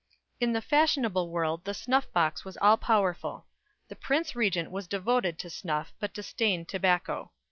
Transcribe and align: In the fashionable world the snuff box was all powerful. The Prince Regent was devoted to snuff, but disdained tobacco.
In 0.39 0.53
the 0.53 0.63
fashionable 0.63 1.29
world 1.29 1.63
the 1.63 1.75
snuff 1.75 2.11
box 2.11 2.43
was 2.43 2.57
all 2.57 2.75
powerful. 2.75 3.45
The 3.87 3.95
Prince 3.95 4.35
Regent 4.35 4.71
was 4.71 4.87
devoted 4.87 5.37
to 5.37 5.49
snuff, 5.51 5.93
but 5.99 6.11
disdained 6.11 6.67
tobacco. 6.69 7.31